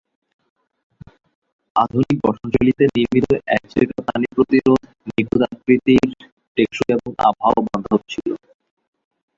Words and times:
আধুনিক 1.75 2.17
গঠনশৈলীতে 2.25 2.83
নির্মিত 2.95 3.29
অ্যাজটেকা 3.41 3.97
পানি 4.07 4.25
প্রতিরোধক, 4.35 4.81
নিখুঁত 5.09 5.41
আকৃতির, 5.49 6.07
টেকসই 6.57 6.89
এবং 6.95 7.09
আবহাওয়াবান্ধব 7.27 8.01
ছিল। 8.11 8.27